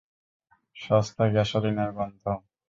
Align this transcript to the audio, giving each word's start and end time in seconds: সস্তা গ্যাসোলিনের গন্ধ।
সস্তা 0.75 1.23
গ্যাসোলিনের 1.33 1.89
গন্ধ। 1.91 2.23